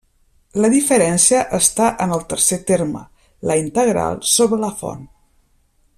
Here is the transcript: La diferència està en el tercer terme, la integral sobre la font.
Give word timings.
La 0.63 0.69
diferència 0.75 1.41
està 1.57 1.91
en 2.07 2.15
el 2.17 2.25
tercer 2.33 2.59
terme, 2.73 3.05
la 3.51 3.61
integral 3.65 4.21
sobre 4.35 4.61
la 4.65 4.73
font. 4.81 5.09